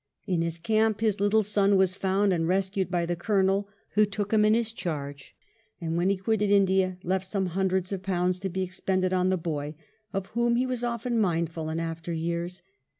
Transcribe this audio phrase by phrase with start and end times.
[0.25, 4.33] In his camp his little son was found and rescued by the Colonel, who took
[4.33, 5.35] him in his charge,
[5.79, 9.37] and when he quitted India left some hundreds of pounds to be expended on the
[9.37, 9.75] boy,
[10.11, 12.63] of whom he was often mindful in after years.